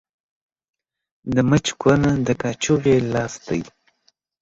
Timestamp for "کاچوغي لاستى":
2.41-3.59